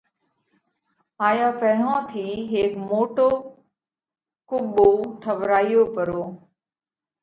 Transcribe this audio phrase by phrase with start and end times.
[1.21, 3.29] هائيون پئِيهون ٿِي هيڪ موٽو
[4.49, 4.89] قُٻو
[5.23, 6.23] ٺوَرايو پرو۔